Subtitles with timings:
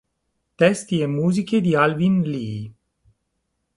[0.57, 2.71] Testi e musiche di Alvin Lee